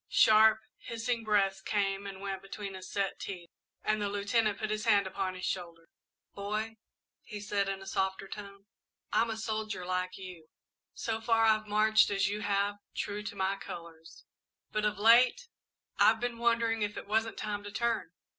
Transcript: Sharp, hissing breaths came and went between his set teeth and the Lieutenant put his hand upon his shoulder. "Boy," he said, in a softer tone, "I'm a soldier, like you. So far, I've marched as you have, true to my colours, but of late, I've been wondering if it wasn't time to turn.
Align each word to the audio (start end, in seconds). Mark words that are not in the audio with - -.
Sharp, 0.09 0.61
hissing 0.79 1.23
breaths 1.23 1.61
came 1.61 2.07
and 2.07 2.21
went 2.21 2.41
between 2.41 2.73
his 2.73 2.91
set 2.91 3.19
teeth 3.19 3.51
and 3.83 4.01
the 4.01 4.09
Lieutenant 4.09 4.57
put 4.57 4.71
his 4.71 4.85
hand 4.85 5.05
upon 5.05 5.35
his 5.35 5.45
shoulder. 5.45 5.89
"Boy," 6.33 6.77
he 7.21 7.39
said, 7.39 7.69
in 7.69 7.83
a 7.83 7.85
softer 7.85 8.27
tone, 8.27 8.65
"I'm 9.13 9.29
a 9.29 9.37
soldier, 9.37 9.85
like 9.85 10.17
you. 10.17 10.47
So 10.95 11.21
far, 11.21 11.45
I've 11.45 11.67
marched 11.67 12.09
as 12.09 12.27
you 12.27 12.41
have, 12.41 12.77
true 12.95 13.21
to 13.21 13.35
my 13.35 13.57
colours, 13.57 14.25
but 14.71 14.85
of 14.85 14.97
late, 14.97 15.49
I've 15.99 16.19
been 16.19 16.39
wondering 16.39 16.81
if 16.81 16.97
it 16.97 17.05
wasn't 17.05 17.37
time 17.37 17.63
to 17.63 17.71
turn. 17.71 18.09